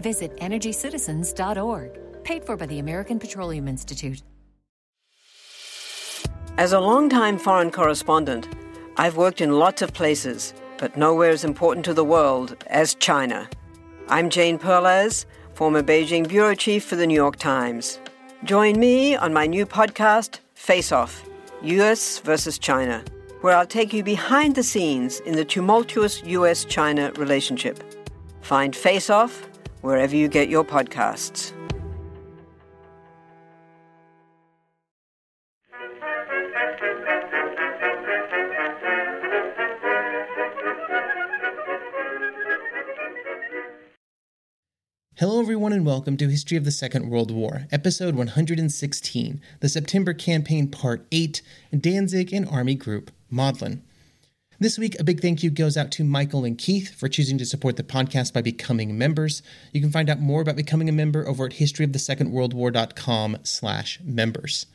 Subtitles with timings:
[0.00, 1.98] Visit EnergyCitizens.org.
[2.24, 4.22] Paid for by the American Petroleum Institute.
[6.56, 8.48] As a longtime foreign correspondent,
[8.96, 13.48] I've worked in lots of places, but nowhere as important to the world as China.
[14.08, 17.98] I'm Jane Perlez, former Beijing bureau chief for the New York Times.
[18.44, 21.28] Join me on my new podcast, Face Off
[21.62, 23.02] US versus China,
[23.40, 27.82] where I'll take you behind the scenes in the tumultuous US China relationship.
[28.42, 29.48] Find Face Off
[29.84, 31.52] wherever you get your podcasts.
[45.16, 50.14] Hello, everyone, and welcome to History of the Second World War, episode 116, the September
[50.14, 51.42] Campaign Part 8,
[51.78, 53.82] Danzig and Army Group, Modlin.
[54.60, 57.44] This week, a big thank you goes out to Michael and Keith for choosing to
[57.44, 59.42] support the podcast by becoming members.
[59.72, 64.66] You can find out more about becoming a member over at historyofthesecondworldwar.com slash members.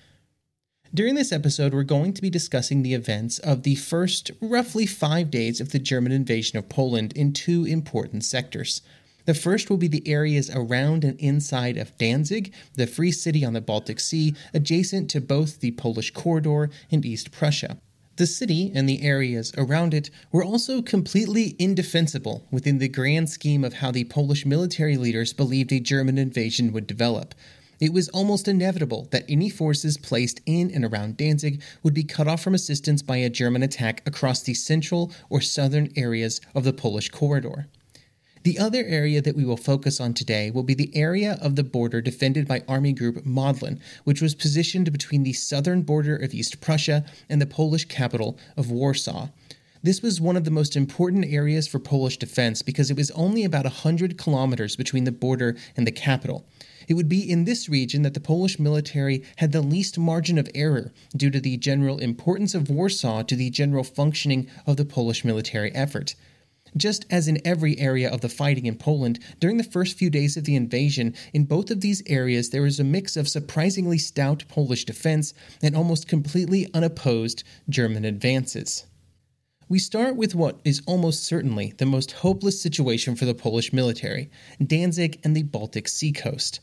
[0.93, 5.31] During this episode, we're going to be discussing the events of the first roughly five
[5.31, 8.81] days of the German invasion of Poland in two important sectors.
[9.23, 13.53] The first will be the areas around and inside of Danzig, the free city on
[13.53, 17.77] the Baltic Sea, adjacent to both the Polish corridor and East Prussia.
[18.19, 23.63] The city and the areas around it were also completely indefensible within the grand scheme
[23.63, 27.33] of how the Polish military leaders believed a German invasion would develop.
[27.79, 32.27] It was almost inevitable that any forces placed in and around Danzig would be cut
[32.27, 36.73] off from assistance by a German attack across the central or southern areas of the
[36.73, 37.69] Polish corridor.
[38.49, 41.63] The other area that we will focus on today will be the area of the
[41.63, 46.59] border defended by Army Group Modlin, which was positioned between the southern border of East
[46.59, 49.27] Prussia and the Polish capital of Warsaw.
[49.83, 53.43] This was one of the most important areas for Polish defense because it was only
[53.43, 56.43] about 100 kilometers between the border and the capital.
[56.87, 60.49] It would be in this region that the Polish military had the least margin of
[60.55, 65.23] error due to the general importance of Warsaw to the general functioning of the Polish
[65.23, 66.15] military effort.
[66.77, 70.37] Just as in every area of the fighting in Poland, during the first few days
[70.37, 74.43] of the invasion, in both of these areas there was a mix of surprisingly stout
[74.47, 78.85] Polish defense and almost completely unopposed German advances.
[79.67, 84.31] We start with what is almost certainly the most hopeless situation for the Polish military
[84.65, 86.59] Danzig and the Baltic Sea coast.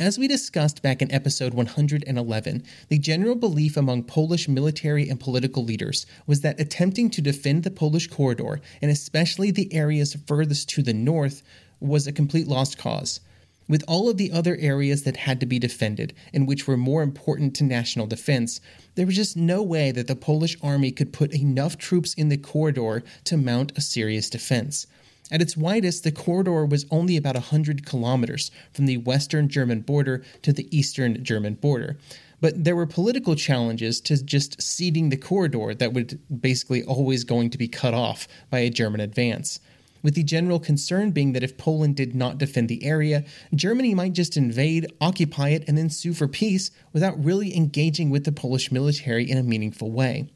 [0.00, 5.62] As we discussed back in episode 111, the general belief among Polish military and political
[5.62, 10.82] leaders was that attempting to defend the Polish corridor, and especially the areas furthest to
[10.82, 11.42] the north,
[11.80, 13.20] was a complete lost cause.
[13.68, 17.02] With all of the other areas that had to be defended and which were more
[17.02, 18.62] important to national defense,
[18.94, 22.38] there was just no way that the Polish army could put enough troops in the
[22.38, 24.86] corridor to mount a serious defense.
[25.30, 30.24] At its widest, the corridor was only about 100 kilometers from the western German border
[30.42, 31.98] to the eastern German border.
[32.40, 37.50] But there were political challenges to just ceding the corridor that would basically always going
[37.50, 39.60] to be cut off by a German advance.
[40.02, 43.24] With the general concern being that if Poland did not defend the area,
[43.54, 48.24] Germany might just invade, occupy it, and then sue for peace without really engaging with
[48.24, 50.30] the Polish military in a meaningful way.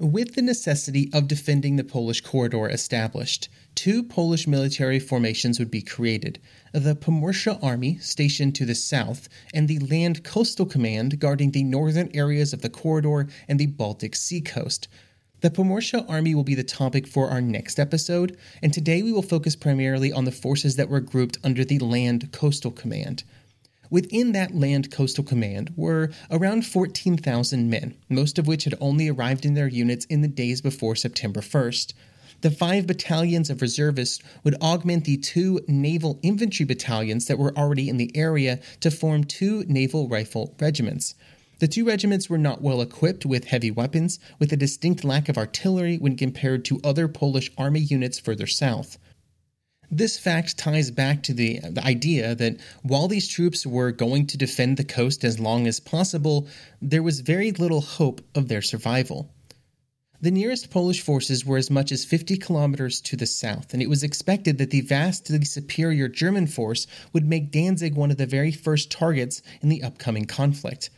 [0.00, 5.82] With the necessity of defending the Polish corridor established, two Polish military formations would be
[5.82, 6.38] created
[6.72, 12.08] the Pomorze Army, stationed to the south, and the Land Coastal Command, guarding the northern
[12.14, 14.88] areas of the corridor and the Baltic Sea coast.
[15.42, 19.20] The Pomorze Army will be the topic for our next episode, and today we will
[19.20, 23.22] focus primarily on the forces that were grouped under the Land Coastal Command.
[23.90, 29.44] Within that land coastal command were around 14,000 men, most of which had only arrived
[29.44, 31.92] in their units in the days before September 1st.
[32.42, 37.88] The five battalions of reservists would augment the two naval infantry battalions that were already
[37.88, 41.16] in the area to form two naval rifle regiments.
[41.58, 45.36] The two regiments were not well equipped with heavy weapons, with a distinct lack of
[45.36, 48.96] artillery when compared to other Polish army units further south.
[49.92, 54.38] This fact ties back to the, the idea that while these troops were going to
[54.38, 56.46] defend the coast as long as possible,
[56.80, 59.28] there was very little hope of their survival.
[60.22, 63.88] The nearest Polish forces were as much as 50 kilometers to the south, and it
[63.88, 68.52] was expected that the vastly superior German force would make Danzig one of the very
[68.52, 70.90] first targets in the upcoming conflict.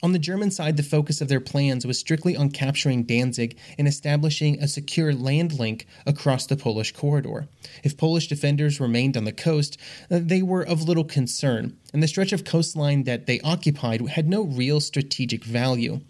[0.00, 3.88] On the German side, the focus of their plans was strictly on capturing Danzig and
[3.88, 7.48] establishing a secure land link across the Polish corridor.
[7.82, 9.76] If Polish defenders remained on the coast,
[10.08, 14.28] uh, they were of little concern, and the stretch of coastline that they occupied had
[14.28, 16.00] no real strategic value.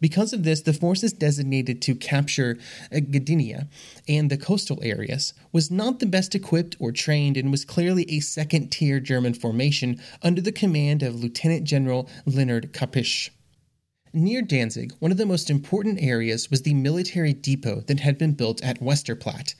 [0.00, 2.58] Because of this, the forces designated to capture
[2.92, 3.68] uh, Gdynia
[4.08, 8.20] and the coastal areas was not the best equipped or trained and was clearly a
[8.20, 13.30] second tier German formation under the command of Lieutenant General Leonhard Kaupisch.
[14.12, 18.32] Near Danzig, one of the most important areas was the military depot that had been
[18.32, 19.54] built at Westerplatte.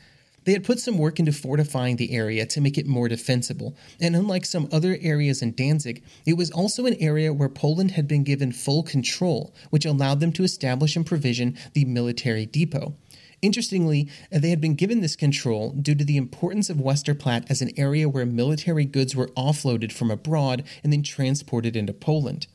[0.46, 4.14] They had put some work into fortifying the area to make it more defensible, and
[4.14, 8.22] unlike some other areas in Danzig, it was also an area where Poland had been
[8.22, 12.94] given full control, which allowed them to establish and provision the military depot.
[13.42, 17.72] Interestingly, they had been given this control due to the importance of Westerplatte as an
[17.76, 22.46] area where military goods were offloaded from abroad and then transported into Poland.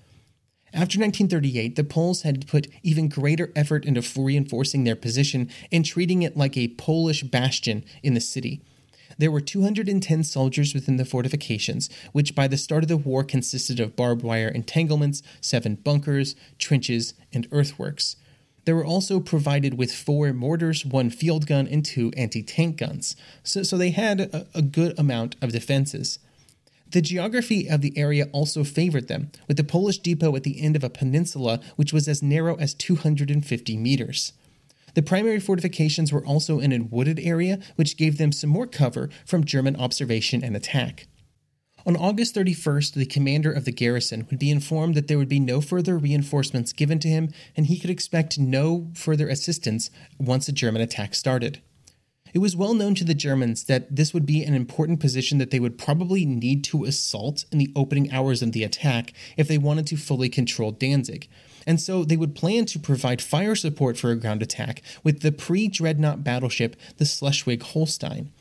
[0.73, 6.21] After 1938, the Poles had put even greater effort into reinforcing their position and treating
[6.21, 8.61] it like a Polish bastion in the city.
[9.17, 13.81] There were 210 soldiers within the fortifications, which by the start of the war consisted
[13.81, 18.15] of barbed wire entanglements, seven bunkers, trenches, and earthworks.
[18.63, 23.15] They were also provided with four mortars, one field gun, and two anti tank guns,
[23.43, 26.19] so, so they had a, a good amount of defenses.
[26.91, 30.75] The geography of the area also favored them, with the Polish depot at the end
[30.75, 34.33] of a peninsula which was as narrow as 250 meters.
[34.93, 39.09] The primary fortifications were also in a wooded area, which gave them some more cover
[39.25, 41.07] from German observation and attack.
[41.85, 45.39] On August 31st, the commander of the garrison would be informed that there would be
[45.39, 49.89] no further reinforcements given to him, and he could expect no further assistance
[50.19, 51.61] once a German attack started.
[52.33, 55.51] It was well known to the Germans that this would be an important position that
[55.51, 59.57] they would probably need to assault in the opening hours of the attack if they
[59.57, 61.27] wanted to fully control Danzig.
[61.67, 65.31] And so they would plan to provide fire support for a ground attack with the
[65.31, 68.31] pre dreadnought battleship, the Schleswig Holstein.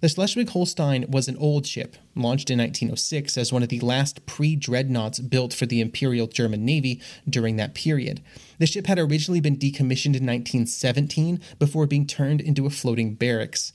[0.00, 4.26] The Schleswig Holstein was an old ship, launched in 1906 as one of the last
[4.26, 8.20] pre dreadnoughts built for the Imperial German Navy during that period.
[8.58, 13.72] The ship had originally been decommissioned in 1917 before being turned into a floating barracks.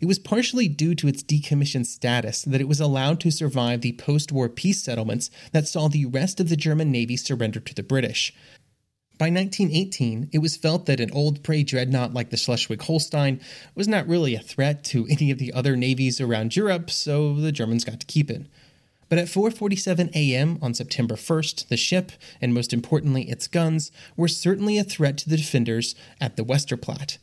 [0.00, 3.92] It was partially due to its decommissioned status that it was allowed to survive the
[3.92, 7.82] post war peace settlements that saw the rest of the German Navy surrender to the
[7.82, 8.34] British.
[9.18, 13.40] By 1918, it was felt that an old pre dreadnought like the Schleswig Holstein
[13.74, 17.52] was not really a threat to any of the other navies around Europe, so the
[17.52, 18.46] Germans got to keep it.
[19.08, 20.58] But at 4:47 a.m.
[20.60, 25.28] on September 1st, the ship, and most importantly its guns, were certainly a threat to
[25.28, 27.18] the defenders at the Westerplatte.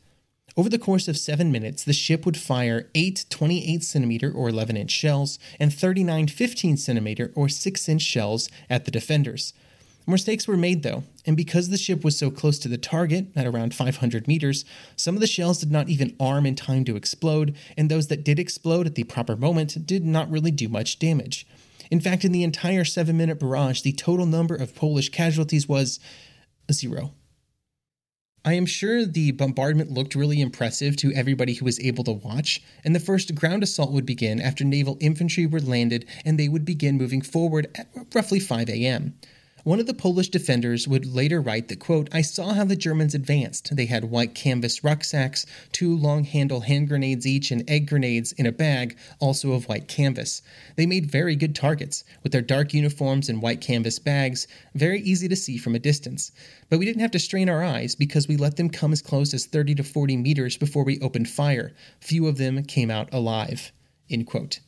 [0.55, 4.77] Over the course of 7 minutes, the ship would fire 8 28 cm or 11
[4.77, 9.53] inch shells and 39 15 cm or 6 inch shells at the defenders.
[10.05, 13.47] Mistakes were made though, and because the ship was so close to the target, at
[13.47, 14.65] around 500 meters,
[14.97, 18.23] some of the shells did not even arm in time to explode, and those that
[18.23, 21.47] did explode at the proper moment did not really do much damage.
[21.93, 25.99] In fact, in the entire seven minute barrage, the total number of Polish casualties was
[26.71, 27.13] zero.
[28.43, 32.63] I am sure the bombardment looked really impressive to everybody who was able to watch,
[32.83, 36.65] and the first ground assault would begin after naval infantry were landed and they would
[36.65, 39.13] begin moving forward at roughly 5 a.m.
[39.63, 43.15] One of the Polish defenders would later write that, quote, I saw how the Germans
[43.15, 43.73] advanced.
[43.73, 48.45] They had white canvas rucksacks, two long handle hand grenades each, and egg grenades in
[48.45, 50.41] a bag, also of white canvas.
[50.75, 55.29] They made very good targets, with their dark uniforms and white canvas bags, very easy
[55.29, 56.33] to see from a distance.
[56.69, 59.33] But we didn't have to strain our eyes because we let them come as close
[59.33, 61.71] as 30 to 40 meters before we opened fire.
[62.01, 63.71] Few of them came out alive.
[64.09, 64.59] End quote.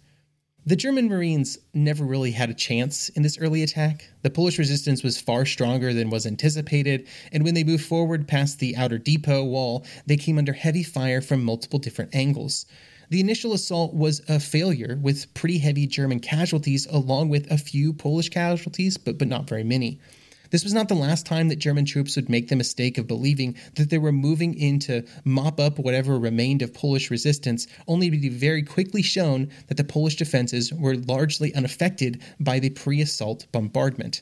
[0.68, 4.10] The German Marines never really had a chance in this early attack.
[4.24, 8.58] The Polish resistance was far stronger than was anticipated, and when they moved forward past
[8.58, 12.66] the outer depot wall, they came under heavy fire from multiple different angles.
[13.12, 17.94] The initial assault was a failure with pretty heavy German casualties, along with a few
[17.94, 20.00] Polish casualties, but, but not very many.
[20.56, 23.58] This was not the last time that German troops would make the mistake of believing
[23.74, 28.18] that they were moving in to mop up whatever remained of Polish resistance, only to
[28.18, 33.48] be very quickly shown that the Polish defenses were largely unaffected by the pre assault
[33.52, 34.22] bombardment.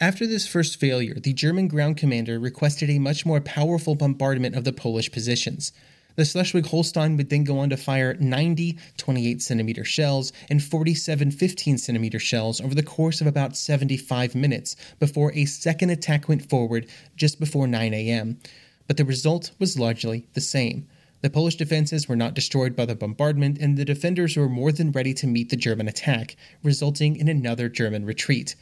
[0.00, 4.64] After this first failure, the German ground commander requested a much more powerful bombardment of
[4.64, 5.72] the Polish positions.
[6.16, 11.32] The Schleswig Holstein would then go on to fire 90 28 centimeter shells and 47
[11.32, 16.48] 15 centimeter shells over the course of about 75 minutes before a second attack went
[16.48, 18.38] forward just before 9 a.m.
[18.86, 20.86] but the result was largely the same.
[21.24, 24.92] The Polish defenses were not destroyed by the bombardment, and the defenders were more than
[24.92, 28.56] ready to meet the German attack, resulting in another German retreat.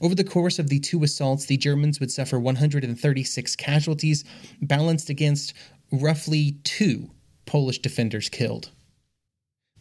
[0.00, 4.24] Over the course of the two assaults, the Germans would suffer 136 casualties,
[4.60, 5.54] balanced against
[5.98, 7.10] roughly two
[7.46, 8.70] Polish defenders killed.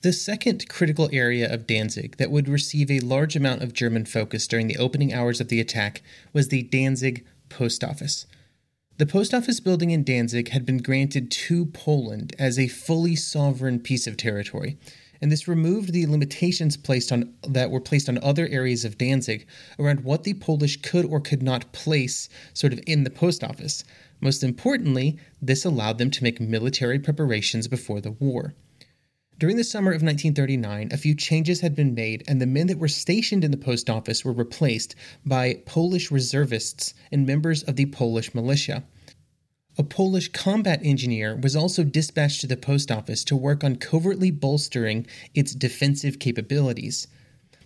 [0.01, 4.47] The second critical area of Danzig that would receive a large amount of German focus
[4.47, 6.01] during the opening hours of the attack
[6.33, 8.25] was the Danzig post office.
[8.97, 13.79] The post office building in Danzig had been granted to Poland as a fully sovereign
[13.79, 14.77] piece of territory,
[15.23, 19.47] and this removed the limitations placed on that were placed on other areas of Danzig
[19.79, 23.85] around what the Polish could or could not place sort of in the post office.
[24.19, 28.53] Most importantly, this allowed them to make military preparations before the war.
[29.39, 32.77] During the summer of 1939, a few changes had been made, and the men that
[32.77, 34.93] were stationed in the post office were replaced
[35.25, 38.83] by Polish reservists and members of the Polish militia.
[39.75, 44.29] A Polish combat engineer was also dispatched to the post office to work on covertly
[44.29, 47.07] bolstering its defensive capabilities.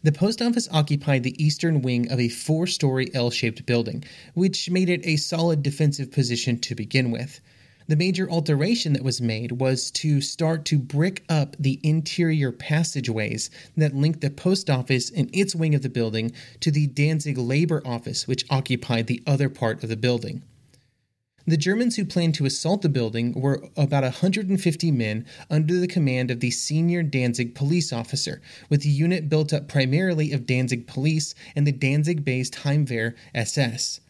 [0.04, 4.70] The post office occupied the eastern wing of a four story L shaped building, which
[4.70, 7.42] made it a solid defensive position to begin with.
[7.88, 13.50] The major alteration that was made was to start to brick up the interior passageways
[13.76, 17.82] that linked the post office and its wing of the building to the Danzig Labor
[17.86, 20.44] Office, which occupied the other part of the building.
[21.50, 26.30] The Germans who planned to assault the building were about 150 men under the command
[26.30, 31.34] of the senior Danzig police officer, with the unit built up primarily of Danzig police
[31.56, 34.02] and the Danzig based Heimwehr SS.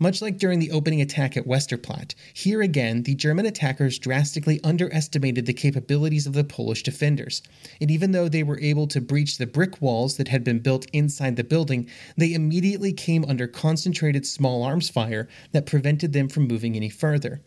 [0.00, 5.44] Much like during the opening attack at Westerplatte, here again the German attackers drastically underestimated
[5.44, 7.42] the capabilities of the Polish defenders.
[7.80, 10.86] And even though they were able to breach the brick walls that had been built
[10.92, 16.46] inside the building, they immediately came under concentrated small arms fire that prevented them from
[16.46, 17.40] moving any further.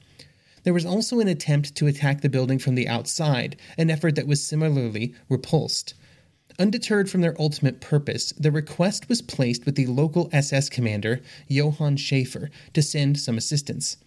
[0.63, 4.27] There was also an attempt to attack the building from the outside, an effort that
[4.27, 5.93] was similarly repulsed.
[6.60, 11.98] Undeterred from their ultimate purpose, the request was placed with the local SS commander, Johann
[11.98, 13.98] Schaefer, to send some assistance.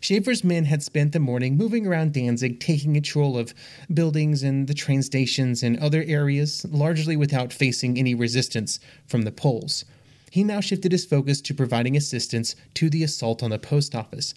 [0.00, 3.52] Schaefer's men had spent the morning moving around Danzig, taking control of
[3.92, 9.32] buildings and the train stations and other areas, largely without facing any resistance from the
[9.32, 9.84] Poles.
[10.30, 14.32] He now shifted his focus to providing assistance to the assault on the post office.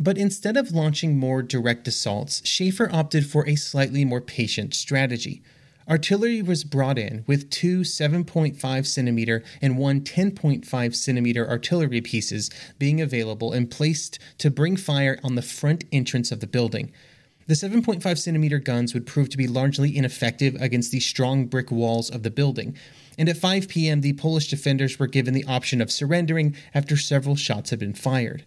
[0.00, 5.42] But instead of launching more direct assaults, Schaefer opted for a slightly more patient strategy.
[5.88, 13.00] Artillery was brought in with two 7.5 centimeter and one 10.5 centimeter artillery pieces being
[13.00, 16.92] available and placed to bring fire on the front entrance of the building.
[17.46, 22.10] The 7.5 centimeter guns would prove to be largely ineffective against the strong brick walls
[22.10, 22.76] of the building,
[23.16, 27.36] and at 5 p.m., the Polish defenders were given the option of surrendering after several
[27.36, 28.44] shots had been fired.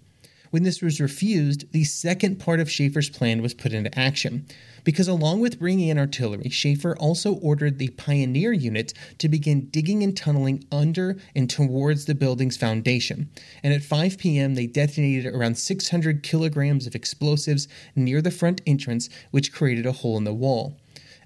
[0.51, 4.45] When this was refused, the second part of Schaefer's plan was put into action.
[4.83, 10.03] Because along with bringing in artillery, Schaefer also ordered the Pioneer unit to begin digging
[10.03, 13.29] and tunneling under and towards the building's foundation.
[13.63, 19.09] And at 5 p.m., they detonated around 600 kilograms of explosives near the front entrance,
[19.29, 20.80] which created a hole in the wall.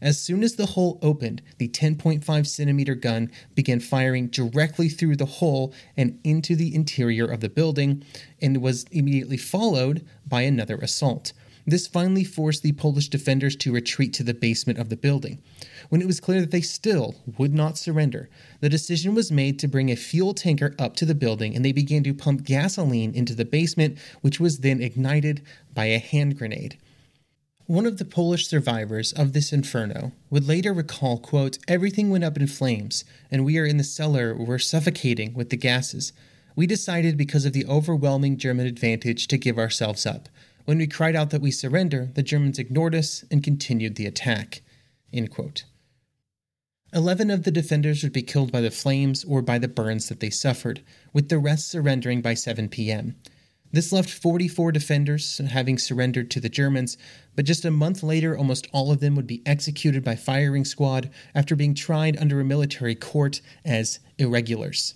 [0.06, 5.26] As soon as the hole opened, the 10.5 centimeter gun began firing directly through the
[5.26, 8.04] hole and into the interior of the building,
[8.40, 11.34] and was immediately followed by another assault.
[11.66, 15.40] This finally forced the Polish defenders to retreat to the basement of the building.
[15.90, 19.68] When it was clear that they still would not surrender, the decision was made to
[19.68, 23.34] bring a fuel tanker up to the building and they began to pump gasoline into
[23.34, 25.42] the basement, which was then ignited
[25.74, 26.78] by a hand grenade.
[27.68, 32.38] One of the Polish survivors of this inferno would later recall, quote, Everything went up
[32.38, 36.14] in flames, and we are in the cellar, we're suffocating with the gases.
[36.56, 40.30] We decided because of the overwhelming German advantage to give ourselves up.
[40.66, 44.62] When we cried out that we surrender, the Germans ignored us and continued the attack.
[46.94, 50.20] Eleven of the defenders would be killed by the flames or by the burns that
[50.20, 53.16] they suffered, with the rest surrendering by 7 p.m.
[53.72, 56.98] This left 44 defenders having surrendered to the Germans,
[57.36, 61.10] but just a month later, almost all of them would be executed by firing squad
[61.34, 64.96] after being tried under a military court as irregulars.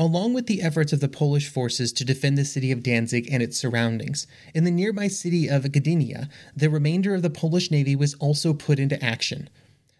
[0.00, 3.42] Along with the efforts of the Polish forces to defend the city of Danzig and
[3.42, 8.14] its surroundings, in the nearby city of Gdynia, the remainder of the Polish navy was
[8.14, 9.50] also put into action.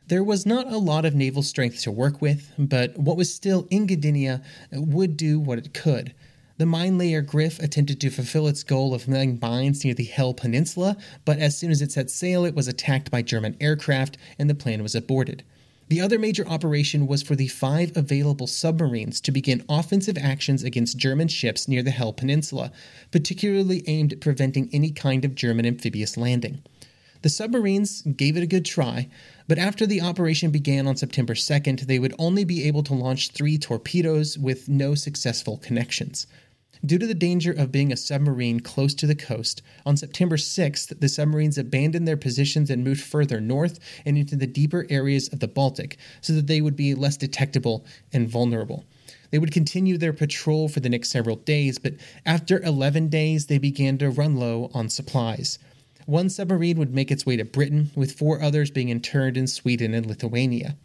[0.06, 3.66] There was not a lot of naval strength to work with, but what was still
[3.70, 6.14] in Gdynia would do what it could.
[6.58, 10.34] The mine layer Gryf attempted to fulfill its goal of laying mines near the Hel
[10.34, 14.50] Peninsula, but as soon as it set sail, it was attacked by German aircraft and
[14.50, 15.44] the plan was aborted.
[15.86, 20.98] The other major operation was for the five available submarines to begin offensive actions against
[20.98, 22.72] German ships near the Hel Peninsula,
[23.12, 26.60] particularly aimed at preventing any kind of German amphibious landing.
[27.22, 29.08] The submarines gave it a good try,
[29.46, 33.30] but after the operation began on September 2nd, they would only be able to launch
[33.30, 36.26] three torpedoes with no successful connections.
[36.84, 41.00] Due to the danger of being a submarine close to the coast, on September 6th,
[41.00, 45.40] the submarines abandoned their positions and moved further north and into the deeper areas of
[45.40, 48.84] the Baltic so that they would be less detectable and vulnerable.
[49.30, 51.94] They would continue their patrol for the next several days, but
[52.24, 55.58] after 11 days, they began to run low on supplies.
[56.06, 59.92] One submarine would make its way to Britain, with four others being interned in Sweden
[59.92, 60.76] and Lithuania.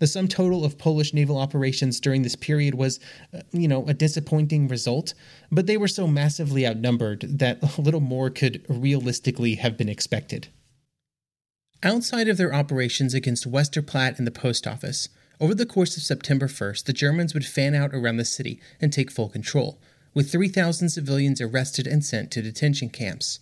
[0.00, 2.98] The sum total of Polish naval operations during this period was,
[3.34, 5.12] uh, you know, a disappointing result,
[5.52, 10.48] but they were so massively outnumbered that a little more could realistically have been expected.
[11.82, 16.48] Outside of their operations against Westerplatte and the post office, over the course of September
[16.48, 19.78] 1st, the Germans would fan out around the city and take full control,
[20.14, 23.40] with 3,000 civilians arrested and sent to detention camps.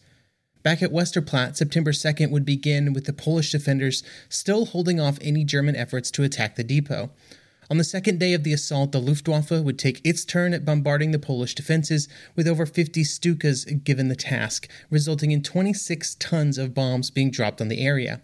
[0.63, 5.45] Back at Westerplatte, September 2nd would begin with the Polish defenders still holding off any
[5.45, 7.11] German efforts to attack the depot.
[7.71, 11.11] On the second day of the assault, the Luftwaffe would take its turn at bombarding
[11.11, 16.75] the Polish defenses, with over 50 Stukas given the task, resulting in 26 tons of
[16.75, 18.23] bombs being dropped on the area.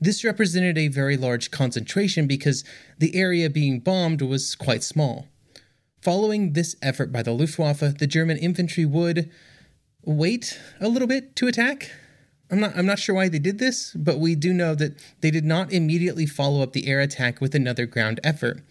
[0.00, 2.64] This represented a very large concentration because
[2.98, 5.26] the area being bombed was quite small.
[6.00, 9.30] Following this effort by the Luftwaffe, the German infantry would,
[10.06, 11.90] wait a little bit to attack.
[12.50, 15.32] I'm not I'm not sure why they did this, but we do know that they
[15.32, 18.62] did not immediately follow up the air attack with another ground effort.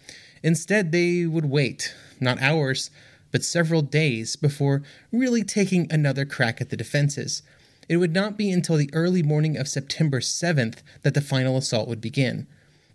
[0.42, 2.90] Instead, they would wait, not hours,
[3.30, 7.42] but several days before really taking another crack at the defenses.
[7.88, 11.86] It would not be until the early morning of September 7th that the final assault
[11.86, 12.46] would begin.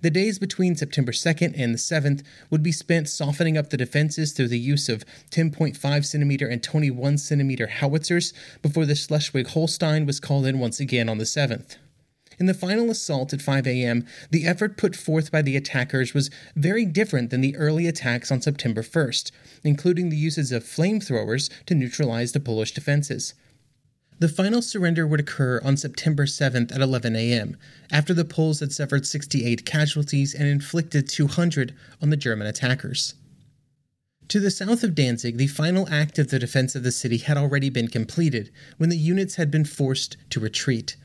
[0.01, 4.31] The days between September 2nd and the 7th would be spent softening up the defenses
[4.31, 10.19] through the use of 10.5 centimeter and 21 centimeter howitzers before the Schleswig Holstein was
[10.19, 11.77] called in once again on the 7th.
[12.39, 16.31] In the final assault at 5 a.m., the effort put forth by the attackers was
[16.55, 19.29] very different than the early attacks on September 1st,
[19.63, 23.35] including the uses of flamethrowers to neutralize the Polish defenses.
[24.21, 27.57] The final surrender would occur on September 7th at 11 a.m.,
[27.89, 33.15] after the Poles had suffered 68 casualties and inflicted 200 on the German attackers.
[34.27, 37.35] To the south of Danzig, the final act of the defense of the city had
[37.35, 40.97] already been completed when the units had been forced to retreat.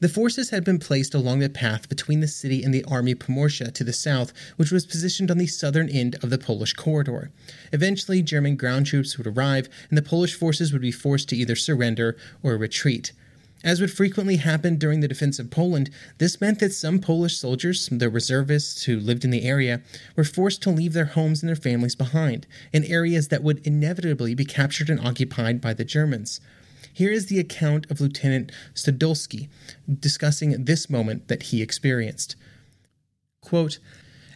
[0.00, 3.70] The forces had been placed along the path between the city and the Army Pomorze
[3.74, 7.30] to the south, which was positioned on the southern end of the Polish corridor.
[7.70, 11.54] Eventually, German ground troops would arrive, and the Polish forces would be forced to either
[11.54, 13.12] surrender or retreat.
[13.62, 17.86] As would frequently happen during the defense of Poland, this meant that some Polish soldiers,
[17.92, 19.82] the reservists who lived in the area,
[20.16, 24.34] were forced to leave their homes and their families behind, in areas that would inevitably
[24.34, 26.40] be captured and occupied by the Germans.
[26.92, 29.48] Here is the account of Lieutenant Stodolski
[30.00, 32.36] discussing this moment that he experienced.
[33.40, 33.78] Quote,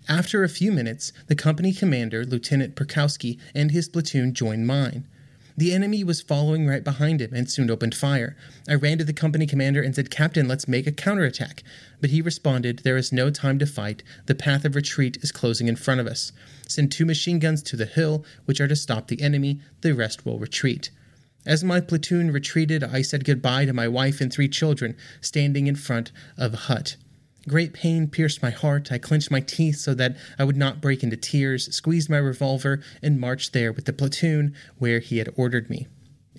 [0.08, 5.06] after a few minutes, the company commander, Lieutenant Perkowski, and his platoon joined mine.
[5.56, 8.36] The enemy was following right behind him and soon opened fire.
[8.68, 11.62] I ran to the company commander and said, Captain, let's make a counterattack.
[12.00, 14.02] But he responded, There is no time to fight.
[14.26, 16.32] The path of retreat is closing in front of us.
[16.68, 19.60] Send two machine guns to the hill, which are to stop the enemy.
[19.80, 20.90] The rest will retreat.
[21.46, 25.76] As my platoon retreated, I said goodbye to my wife and three children, standing in
[25.76, 26.96] front of a hut.
[27.46, 28.90] Great pain pierced my heart.
[28.90, 32.80] I clenched my teeth so that I would not break into tears, squeezed my revolver,
[33.02, 35.86] and marched there with the platoon where he had ordered me.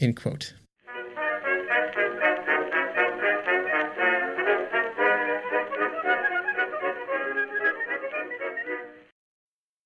[0.02, 0.54] End quote.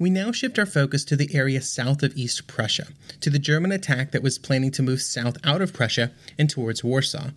[0.00, 2.86] We now shift our focus to the area south of East Prussia,
[3.20, 6.82] to the German attack that was planning to move south out of Prussia and towards
[6.82, 7.32] Warsaw.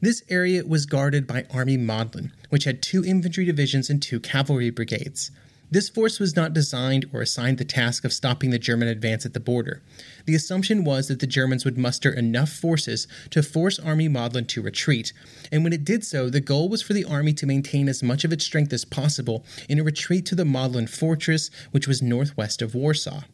[0.00, 4.70] This area was guarded by Army Modlin, which had two infantry divisions and two cavalry
[4.70, 5.30] brigades.
[5.70, 9.34] This force was not designed or assigned the task of stopping the German advance at
[9.34, 9.82] the border.
[10.24, 14.62] The assumption was that the Germans would muster enough forces to force Army Modlin to
[14.62, 15.12] retreat,
[15.52, 18.24] and when it did so, the goal was for the army to maintain as much
[18.24, 22.62] of its strength as possible in a retreat to the Modlin fortress, which was northwest
[22.62, 23.24] of Warsaw.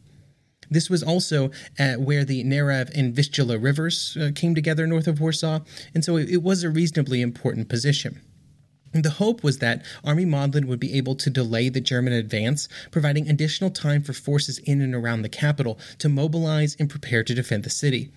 [0.69, 5.59] This was also where the Narew and Vistula rivers uh, came together north of Warsaw,
[5.93, 8.19] and so it, it was a reasonably important position.
[8.95, 13.27] The hope was that Army Modlin would be able to delay the German advance, providing
[13.27, 17.65] additional time for forces in and around the capital to mobilize and prepare to defend
[17.65, 18.09] the city.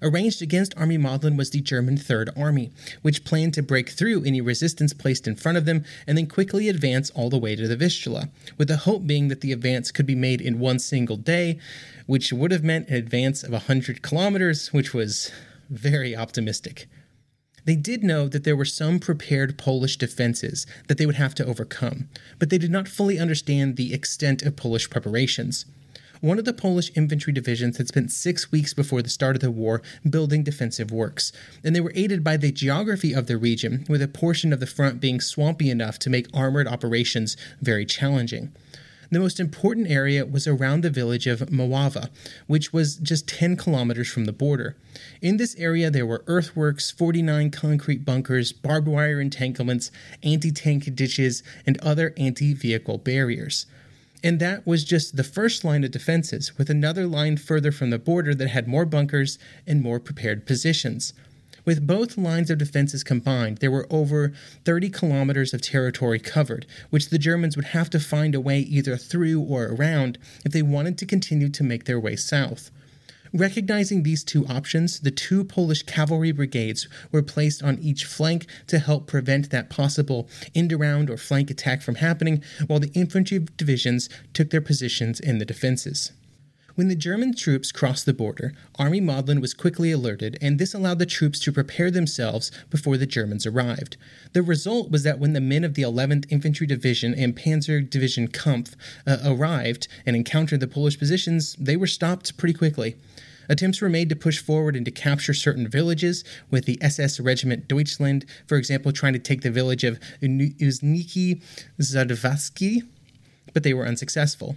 [0.00, 2.70] Arranged against Army Modlin was the German Third Army,
[3.02, 6.70] which planned to break through any resistance placed in front of them and then quickly
[6.70, 10.06] advance all the way to the Vistula, with the hope being that the advance could
[10.06, 11.58] be made in one single day,
[12.06, 15.30] which would have meant an advance of 100 kilometers, which was
[15.68, 16.86] very optimistic.
[17.64, 21.46] They did know that there were some prepared Polish defenses that they would have to
[21.46, 25.64] overcome, but they did not fully understand the extent of Polish preparations.
[26.20, 29.50] One of the Polish infantry divisions had spent six weeks before the start of the
[29.50, 34.00] war building defensive works, and they were aided by the geography of the region, with
[34.00, 38.52] a portion of the front being swampy enough to make armored operations very challenging.
[39.10, 42.08] The most important area was around the village of Mława,
[42.46, 44.76] which was just 10 kilometers from the border.
[45.20, 49.90] In this area, there were earthworks, 49 concrete bunkers, barbed wire entanglements,
[50.22, 53.66] anti tank ditches, and other anti vehicle barriers.
[54.22, 57.98] And that was just the first line of defenses, with another line further from the
[57.98, 61.12] border that had more bunkers and more prepared positions.
[61.64, 64.32] With both lines of defenses combined, there were over
[64.64, 68.96] 30 kilometers of territory covered, which the Germans would have to find a way either
[68.96, 72.70] through or around if they wanted to continue to make their way south.
[73.32, 78.78] Recognizing these two options, the two Polish cavalry brigades were placed on each flank to
[78.78, 84.08] help prevent that possible end around or flank attack from happening, while the infantry divisions
[84.34, 86.12] took their positions in the defenses.
[86.74, 90.98] When the German troops crossed the border, Army Modlin was quickly alerted, and this allowed
[90.98, 93.96] the troops to prepare themselves before the Germans arrived.
[94.32, 98.26] The result was that when the men of the 11th Infantry Division and Panzer Division
[98.26, 98.74] Kempf
[99.06, 102.96] uh, arrived and encountered the Polish positions, they were stopped pretty quickly.
[103.48, 107.68] Attempts were made to push forward and to capture certain villages, with the SS Regiment
[107.68, 111.40] Deutschland, for example, trying to take the village of Uniszki
[111.80, 112.82] Zawadzkie,
[113.52, 114.56] but they were unsuccessful.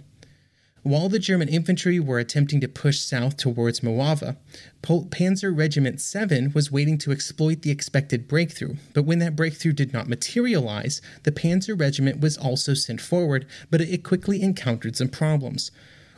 [0.88, 4.36] While the German infantry were attempting to push south towards Mława,
[4.80, 9.92] Panzer Regiment 7 was waiting to exploit the expected breakthrough, but when that breakthrough did
[9.92, 15.70] not materialize, the Panzer Regiment was also sent forward, but it quickly encountered some problems.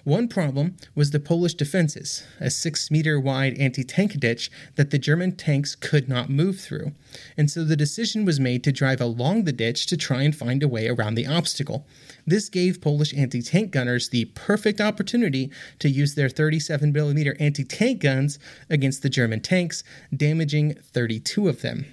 [0.04, 4.98] One problem was the Polish defenses, a six meter wide anti tank ditch that the
[4.98, 6.92] German tanks could not move through.
[7.36, 10.62] And so the decision was made to drive along the ditch to try and find
[10.62, 11.86] a way around the obstacle.
[12.26, 18.00] This gave Polish anti tank gunners the perfect opportunity to use their 37mm anti tank
[18.00, 18.38] guns
[18.70, 19.84] against the German tanks,
[20.16, 21.86] damaging 32 of them.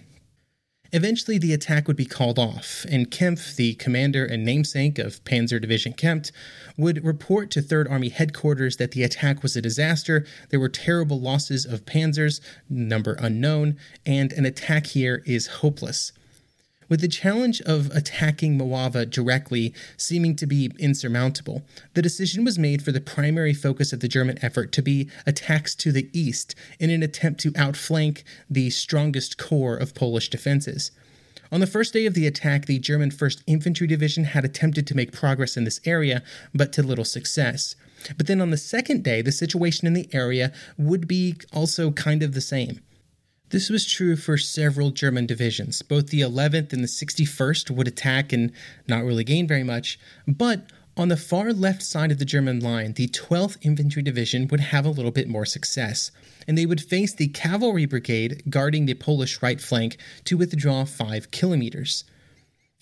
[0.93, 5.59] Eventually, the attack would be called off, and Kempf, the commander and namesake of Panzer
[5.59, 6.31] Division Kempf,
[6.77, 11.19] would report to Third Army headquarters that the attack was a disaster, there were terrible
[11.19, 16.13] losses of panzers, number unknown, and an attack here is hopeless.
[16.89, 21.63] With the challenge of attacking Mława directly seeming to be insurmountable,
[21.95, 25.75] the decision was made for the primary focus of the German effort to be attacks
[25.75, 30.91] to the east in an attempt to outflank the strongest core of Polish defenses.
[31.51, 34.95] On the first day of the attack, the German 1st Infantry Division had attempted to
[34.95, 36.21] make progress in this area,
[36.53, 37.75] but to little success.
[38.17, 42.21] But then on the second day, the situation in the area would be also kind
[42.23, 42.81] of the same.
[43.49, 45.81] This was true for several German divisions.
[45.81, 48.51] Both the 11th and the 61st would attack and
[48.89, 52.93] not really gain very much, but on the far left side of the German line,
[52.93, 56.11] the 12th Infantry Division would have a little bit more success,
[56.45, 61.31] and they would face the cavalry brigade guarding the Polish right flank to withdraw 5
[61.31, 62.03] kilometers.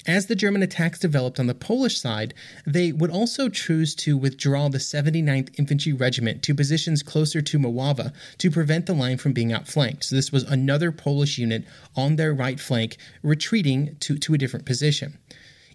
[0.08, 4.70] As the German attacks developed on the Polish side, they would also choose to withdraw
[4.70, 9.52] the 79th Infantry Regiment to positions closer to Mława to prevent the line from being
[9.52, 10.04] outflanked.
[10.04, 11.66] So this was another Polish unit
[11.96, 15.18] on their right flank retreating to, to a different position.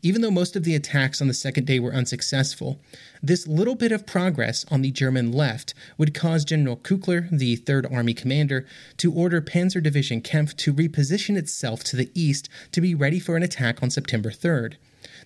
[0.03, 2.81] Even though most of the attacks on the second day were unsuccessful,
[3.23, 7.87] this little bit of progress on the German left would cause General Küchler, the Third
[7.93, 12.95] Army commander, to order Panzer Division Kempf to reposition itself to the east to be
[12.95, 14.77] ready for an attack on September 3rd.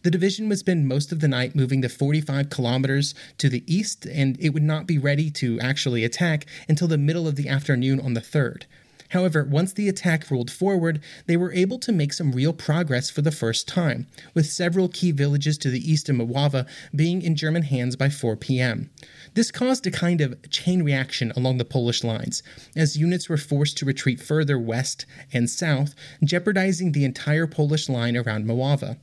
[0.02, 4.06] The division would spend most of the night moving the 45 kilometers to the east,
[4.06, 8.00] and it would not be ready to actually attack until the middle of the afternoon
[8.00, 8.64] on the 3rd.
[9.10, 13.22] However, once the attack rolled forward, they were able to make some real progress for
[13.22, 17.62] the first time, with several key villages to the east of Mława being in German
[17.62, 18.90] hands by 4 p.m.
[19.34, 22.42] This caused a kind of chain reaction along the Polish lines,
[22.74, 28.16] as units were forced to retreat further west and south, jeopardizing the entire Polish line
[28.16, 28.96] around Mława.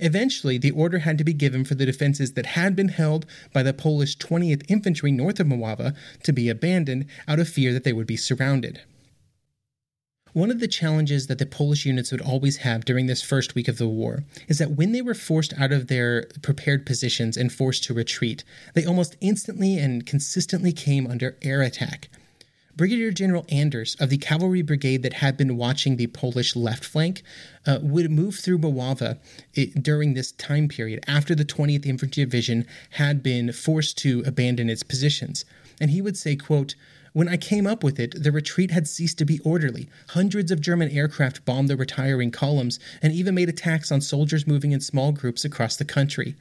[0.00, 3.62] Eventually, the order had to be given for the defenses that had been held by
[3.62, 7.92] the Polish 20th Infantry north of Mława to be abandoned out of fear that they
[7.92, 8.80] would be surrounded.
[10.32, 13.66] One of the challenges that the Polish units would always have during this first week
[13.66, 17.52] of the war is that when they were forced out of their prepared positions and
[17.52, 22.08] forced to retreat, they almost instantly and consistently came under air attack.
[22.76, 27.22] Brigadier General Anders of the cavalry brigade that had been watching the Polish left flank
[27.66, 29.18] uh, would move through Mława
[29.82, 34.84] during this time period after the 20th Infantry Division had been forced to abandon its
[34.84, 35.44] positions.
[35.80, 36.76] And he would say, quote,
[37.12, 39.88] when I came up with it, the retreat had ceased to be orderly.
[40.10, 44.72] Hundreds of German aircraft bombed the retiring columns and even made attacks on soldiers moving
[44.72, 46.36] in small groups across the country.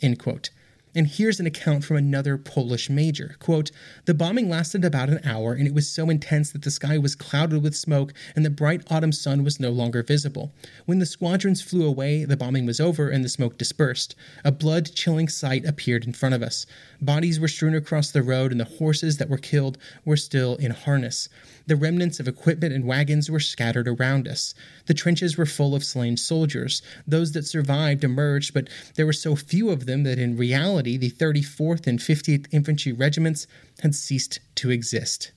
[0.00, 0.50] End quote.
[0.96, 3.34] And here's an account from another Polish major.
[3.40, 3.72] Quote,
[4.04, 7.16] the bombing lasted about an hour, and it was so intense that the sky was
[7.16, 10.52] clouded with smoke and the bright autumn sun was no longer visible.
[10.86, 14.14] When the squadrons flew away, the bombing was over and the smoke dispersed.
[14.44, 16.64] A blood chilling sight appeared in front of us.
[17.00, 20.70] Bodies were strewn across the road, and the horses that were killed were still in
[20.70, 21.28] harness.
[21.66, 24.54] The remnants of equipment and wagons were scattered around us.
[24.86, 26.82] The trenches were full of slain soldiers.
[27.06, 31.10] Those that survived emerged, but there were so few of them that in reality the
[31.10, 33.46] 34th and 50th Infantry regiments
[33.80, 35.32] had ceased to exist.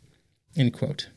[0.55, 1.10] End quote.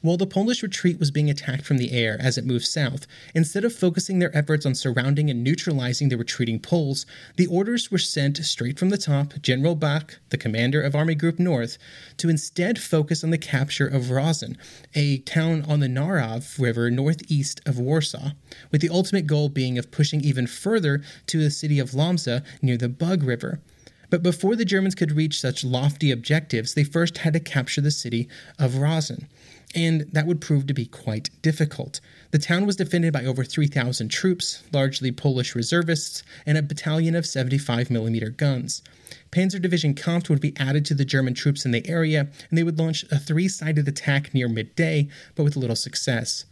[0.00, 3.64] While the Polish retreat was being attacked from the air as it moved south, instead
[3.64, 7.04] of focusing their efforts on surrounding and neutralizing the retreating Poles,
[7.36, 11.40] the orders were sent straight from the top, General Bock, the commander of Army Group
[11.40, 11.78] North,
[12.16, 14.56] to instead focus on the capture of Różan,
[14.94, 18.30] a town on the Narew River northeast of Warsaw,
[18.70, 22.76] with the ultimate goal being of pushing even further to the city of Lomza near
[22.76, 23.60] the Bug River.
[24.10, 27.90] But before the Germans could reach such lofty objectives, they first had to capture the
[27.90, 29.26] city of Różan
[29.74, 32.00] and that would prove to be quite difficult.
[32.30, 37.24] The town was defended by over 3,000 troops, largely Polish reservists, and a battalion of
[37.24, 38.82] 75mm guns.
[39.30, 42.62] Panzer Division Kempf would be added to the German troops in the area, and they
[42.62, 46.44] would launch a three sided attack near midday, but with little success.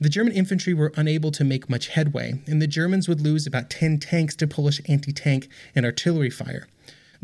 [0.00, 3.70] The German infantry were unable to make much headway, and the Germans would lose about
[3.70, 6.66] 10 tanks to Polish anti tank and artillery fire.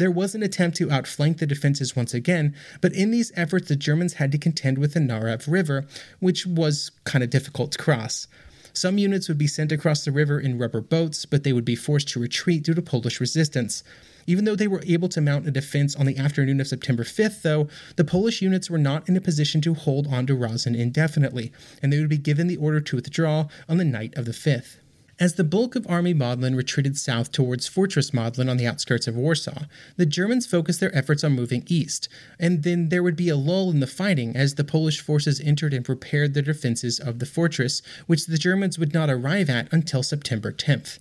[0.01, 3.77] There was an attempt to outflank the defenses once again, but in these efforts, the
[3.77, 5.85] Germans had to contend with the Narew River,
[6.21, 8.27] which was kind of difficult to cross.
[8.73, 11.77] Some units would be sent across the river in rubber boats, but they would be
[11.77, 13.85] forced to retreat due to Polish resistance.
[14.27, 17.43] Even though they were able to mount a defense on the afternoon of September 5th,
[17.43, 21.53] though, the Polish units were not in a position to hold on to Różan indefinitely,
[21.83, 24.77] and they would be given the order to withdraw on the night of the 5th.
[25.21, 29.15] As the bulk of Army Modlin retreated south towards Fortress Modlin on the outskirts of
[29.15, 29.65] Warsaw,
[29.99, 33.71] the Germans focused their efforts on moving east, and then there would be a lull
[33.71, 37.83] in the fighting as the Polish forces entered and prepared the defenses of the fortress,
[38.07, 41.01] which the Germans would not arrive at until September 10th.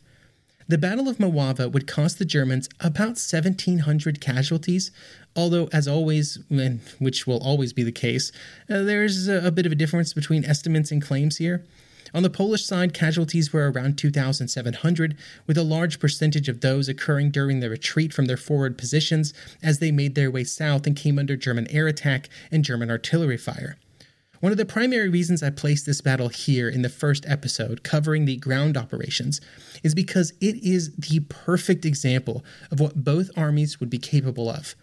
[0.67, 4.91] The Battle of Mława would cost the Germans about 1,700 casualties,
[5.33, 6.39] although, as always,
[6.99, 8.33] which will always be the case,
[8.69, 11.63] uh, there's a, a bit of a difference between estimates and claims here.
[12.13, 17.31] On the Polish side, casualties were around 2,700, with a large percentage of those occurring
[17.31, 21.19] during the retreat from their forward positions as they made their way south and came
[21.19, 23.77] under German air attack and German artillery fire.
[24.39, 28.23] One of the primary reasons I placed this battle here in the first episode, covering
[28.23, 29.41] the ground operations,
[29.83, 34.75] is because it is the perfect example of what both armies would be capable of.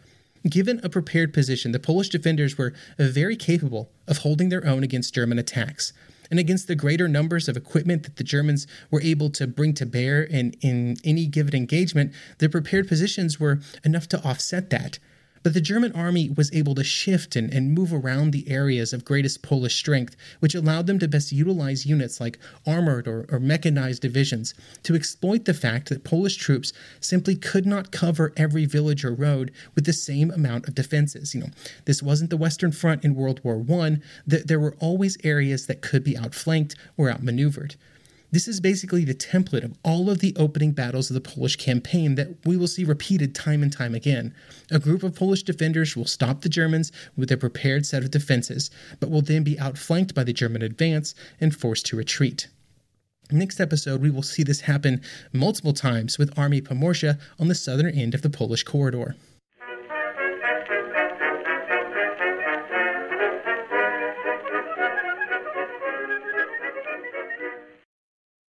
[0.46, 5.14] Given a prepared position, the Polish defenders were very capable of holding their own against
[5.14, 5.92] German attacks
[6.30, 9.86] and against the greater numbers of equipment that the Germans were able to bring to
[9.86, 14.98] bear in, in any given engagement, their prepared positions were enough to offset that.
[15.46, 19.04] But the German army was able to shift and, and move around the areas of
[19.04, 24.02] greatest Polish strength, which allowed them to best utilize units like armored or, or mechanized
[24.02, 29.14] divisions to exploit the fact that Polish troops simply could not cover every village or
[29.14, 31.32] road with the same amount of defenses.
[31.32, 31.50] You know,
[31.84, 33.98] this wasn't the Western Front in World War I.
[34.26, 37.76] There were always areas that could be outflanked or outmaneuvered.
[38.32, 42.16] This is basically the template of all of the opening battles of the Polish campaign
[42.16, 44.34] that we will see repeated time and time again.
[44.70, 48.70] A group of Polish defenders will stop the Germans with a prepared set of defenses,
[48.98, 52.48] but will then be outflanked by the German advance and forced to retreat.
[53.30, 57.94] Next episode, we will see this happen multiple times with Army Pomorze on the southern
[57.94, 59.16] end of the Polish corridor.